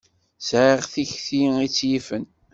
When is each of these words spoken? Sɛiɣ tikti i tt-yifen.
Sɛiɣ 0.47 0.81
tikti 0.91 1.41
i 1.65 1.67
tt-yifen. 1.71 2.25